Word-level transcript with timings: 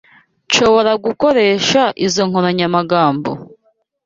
Nshobora 0.47 0.91
gukoresha 1.05 1.81
izoi 2.05 2.27
nkoranyamagambo? 2.29 3.31